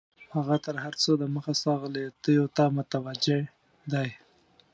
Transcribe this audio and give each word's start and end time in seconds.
هغه 0.35 0.55
تر 0.65 0.75
هر 0.83 0.93
څه 1.01 1.09
دمخه 1.21 1.51
ستا 1.59 1.73
غلطیو 1.81 2.45
ته 2.55 2.63
متوجه 2.75 3.39
دی. 3.91 4.09